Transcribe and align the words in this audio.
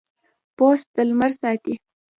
پوست 0.57 0.85
د 0.95 0.97
لمر 1.09 1.31
ساتي. 1.41 1.73